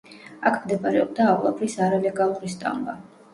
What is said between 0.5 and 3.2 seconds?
აქ მდებარეობდა ავლაბრის არალეგალური სტამბა.